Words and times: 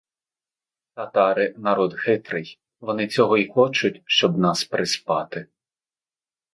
Татари— 0.95 1.53
народ 1.63 1.97
хитрий, 1.99 2.59
вони 2.79 3.07
цього 3.07 3.37
й 3.37 3.47
хочуть, 3.47 4.01
щоб 4.05 4.37
нас 4.37 4.63
приспати. 4.63 5.47